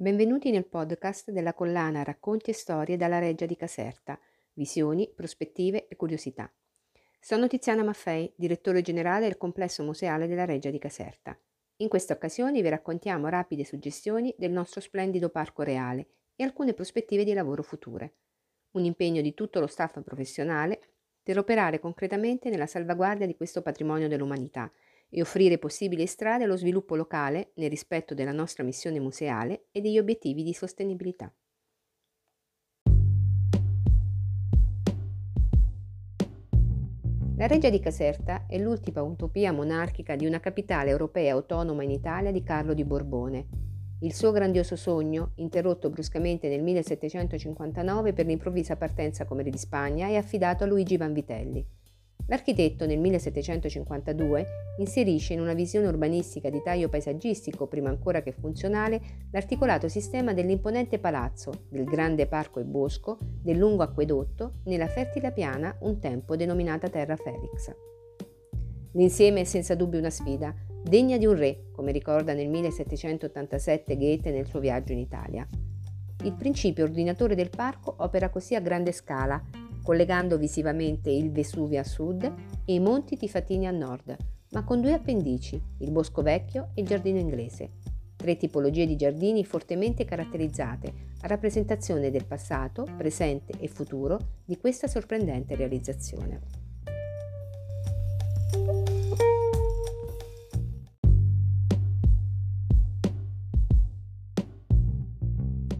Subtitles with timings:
[0.00, 4.18] Benvenuti nel podcast della collana Racconti e storie dalla Reggia di Caserta,
[4.54, 6.50] visioni, prospettive e curiosità.
[7.20, 11.38] Sono Tiziana Maffei, direttore generale del complesso museale della Reggia di Caserta.
[11.76, 17.22] In questa occasione vi raccontiamo rapide suggestioni del nostro splendido parco reale e alcune prospettive
[17.22, 18.14] di lavoro future.
[18.70, 20.80] Un impegno di tutto lo staff professionale
[21.22, 24.72] per operare concretamente nella salvaguardia di questo patrimonio dell'umanità
[25.10, 29.98] e offrire possibili strade allo sviluppo locale nel rispetto della nostra missione museale e degli
[29.98, 31.32] obiettivi di sostenibilità.
[37.40, 42.30] La Reggia di Caserta è l'ultima utopia monarchica di una capitale europea autonoma in Italia
[42.30, 43.46] di Carlo di Borbone.
[44.00, 50.08] Il suo grandioso sogno, interrotto bruscamente nel 1759 per l'improvvisa partenza come re di Spagna,
[50.08, 51.66] è affidato a Luigi Vanvitelli.
[52.30, 54.46] L'architetto nel 1752
[54.78, 59.00] inserisce in una visione urbanistica di taglio paesaggistico, prima ancora che funzionale,
[59.32, 65.76] l'articolato sistema dell'imponente palazzo, del grande parco e bosco, del lungo acquedotto, nella fertile piana
[65.80, 67.74] un tempo denominata Terra Felix.
[68.92, 74.30] L'insieme è senza dubbio una sfida, degna di un re, come ricorda nel 1787 Goethe
[74.30, 75.48] nel suo viaggio in Italia.
[76.22, 79.42] Il principio ordinatore del parco opera così a grande scala,
[79.82, 82.24] collegando visivamente il Vesuvio a sud
[82.64, 84.16] e i monti Tifatini a nord,
[84.50, 87.70] ma con due appendici, il Bosco Vecchio e il Giardino Inglese.
[88.16, 94.88] Tre tipologie di giardini fortemente caratterizzate, a rappresentazione del passato, presente e futuro di questa
[94.88, 96.40] sorprendente realizzazione.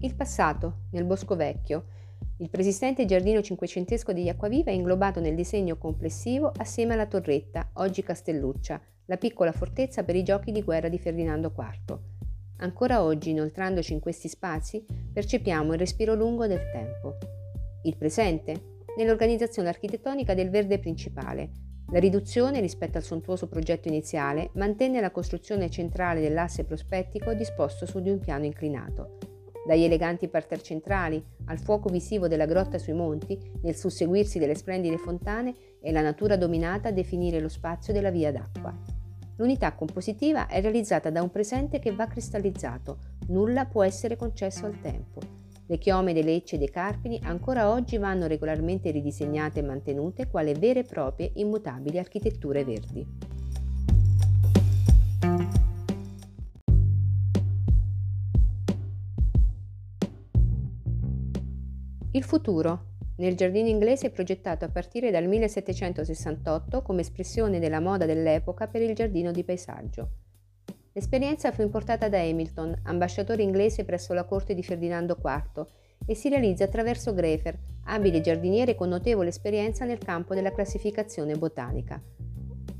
[0.00, 1.86] Il passato, nel Bosco Vecchio,
[2.40, 8.04] il preesistente giardino cinquecentesco degli Acquaviva è inglobato nel disegno complessivo assieme alla torretta, oggi
[8.04, 11.98] Castelluccia, la piccola fortezza per i giochi di guerra di Ferdinando IV.
[12.58, 17.16] Ancora oggi, inoltrandoci in questi spazi, percepiamo il respiro lungo del tempo.
[17.82, 18.76] Il presente?
[18.96, 21.50] Nell'organizzazione architettonica del verde principale.
[21.90, 28.00] La riduzione rispetto al sontuoso progetto iniziale mantenne la costruzione centrale dell'asse prospettico disposto su
[28.00, 29.17] di un piano inclinato
[29.68, 34.96] dagli eleganti parterre centrali al fuoco visivo della grotta sui monti, nel susseguirsi delle splendide
[34.96, 38.74] fontane, è la natura dominata a definire lo spazio della via d'acqua.
[39.36, 44.80] L'unità compositiva è realizzata da un presente che va cristallizzato, nulla può essere concesso al
[44.80, 45.20] tempo.
[45.66, 50.54] Le chiome dei lecce e dei carpini ancora oggi vanno regolarmente ridisegnate e mantenute quale
[50.54, 53.37] vere e proprie immutabili architetture verdi.
[62.12, 62.86] Il futuro.
[63.16, 68.80] Nel giardino inglese è progettato a partire dal 1768 come espressione della moda dell'epoca per
[68.80, 70.10] il giardino di paesaggio.
[70.92, 75.66] L'esperienza fu importata da Hamilton, ambasciatore inglese presso la corte di Ferdinando IV,
[76.06, 82.02] e si realizza attraverso Grefer, abile giardiniere con notevole esperienza nel campo della classificazione botanica.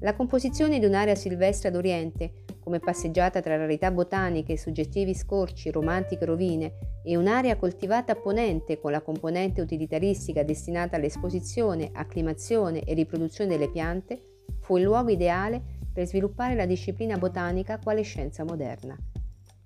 [0.00, 6.24] La composizione di un'area silvestre ad oriente, come passeggiata tra rarità botaniche, suggettivi scorci, romantiche
[6.24, 6.74] rovine,
[7.04, 13.70] e un'area coltivata a ponente con la componente utilitaristica destinata all'esposizione, acclimazione e riproduzione delle
[13.70, 15.60] piante, fu il luogo ideale
[15.92, 18.96] per sviluppare la disciplina botanica quale scienza moderna.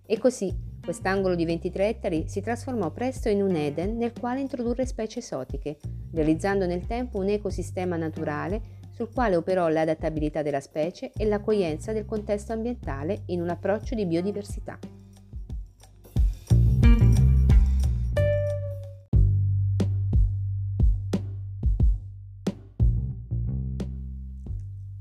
[0.04, 4.86] E così quest'angolo di 23 ettari si trasformò presto in un Eden nel quale introdurre
[4.86, 5.78] specie esotiche,
[6.12, 12.06] realizzando nel tempo un ecosistema naturale sul quale operò l'adattabilità della specie e l'accoglienza del
[12.06, 14.78] contesto ambientale in un approccio di biodiversità.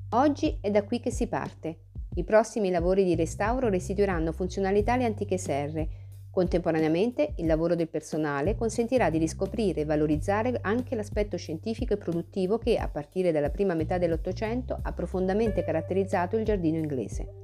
[0.09, 1.83] Oggi è da qui che si parte.
[2.15, 5.87] I prossimi lavori di restauro restituiranno funzionalità alle antiche serre,
[6.35, 12.57] Contemporaneamente il lavoro del personale consentirà di riscoprire e valorizzare anche l'aspetto scientifico e produttivo
[12.57, 17.35] che, a partire dalla prima metà dell'Ottocento, ha profondamente caratterizzato il giardino inglese.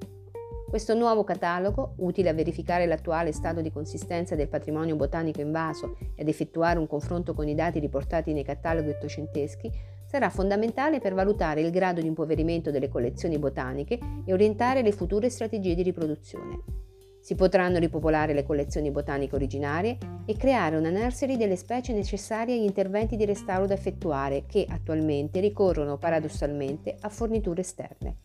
[0.67, 6.23] Questo nuovo catalogo, utile a verificare l'attuale stato di consistenza del patrimonio botanico invaso e
[6.23, 9.71] ad effettuare un confronto con i dati riportati nei cataloghi ottocenteschi,
[10.05, 15.29] sarà fondamentale per valutare il grado di impoverimento delle collezioni botaniche e orientare le future
[15.29, 16.80] strategie di riproduzione.
[17.21, 22.63] Si potranno ripopolare le collezioni botaniche originarie e creare una nursery delle specie necessarie agli
[22.63, 28.15] interventi di restauro da effettuare che attualmente ricorrono paradossalmente a forniture esterne.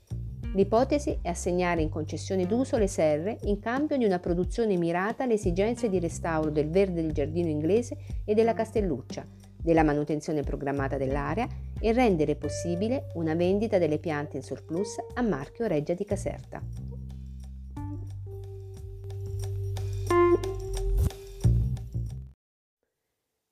[0.54, 5.34] L'ipotesi è assegnare in concessione d'uso le serre in cambio di una produzione mirata alle
[5.34, 9.26] esigenze di restauro del verde del giardino inglese e della Castelluccia,
[9.60, 11.46] della manutenzione programmata dell'area
[11.78, 16.95] e rendere possibile una vendita delle piante in surplus a marchio Reggia di Caserta.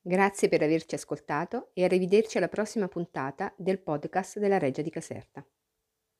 [0.07, 5.43] Grazie per averci ascoltato e arrivederci alla prossima puntata del podcast della Reggia di Caserta.